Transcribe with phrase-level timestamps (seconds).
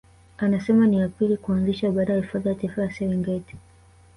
[0.37, 3.55] Anasema ni ya pili kuanzishwa baada ya Hifadhi ya Taifa ya Serengeti